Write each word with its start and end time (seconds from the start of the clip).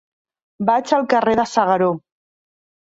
Vaig 0.69 0.95
al 0.99 1.07
carrer 1.13 1.37
de 1.41 1.47
S'Agaró. 1.53 1.95